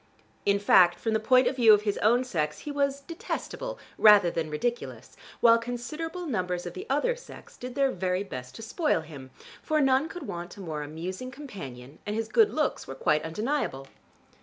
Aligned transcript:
In 0.47 0.57
fact, 0.57 0.99
from 0.99 1.13
the 1.13 1.19
point 1.19 1.45
of 1.45 1.55
view 1.57 1.75
of 1.75 1.83
his 1.83 1.99
own 1.99 2.23
sex, 2.23 2.57
he 2.61 2.71
was 2.71 3.01
detestable 3.01 3.77
rather 3.99 4.31
than 4.31 4.49
ridiculous, 4.49 5.15
while 5.41 5.59
considerable 5.59 6.25
numbers 6.25 6.65
of 6.65 6.73
the 6.73 6.87
other 6.89 7.15
sex 7.15 7.55
did 7.55 7.75
their 7.75 7.91
very 7.91 8.23
best 8.23 8.55
to 8.55 8.63
spoil 8.63 9.01
him, 9.01 9.29
for 9.61 9.79
none 9.79 10.09
could 10.09 10.23
want 10.23 10.57
a 10.57 10.59
more 10.59 10.81
amusing 10.81 11.29
companion, 11.29 11.99
and 12.03 12.15
his 12.15 12.29
good 12.29 12.51
looks 12.51 12.87
were 12.87 12.95
quite 12.95 13.21
undeniable. 13.21 13.85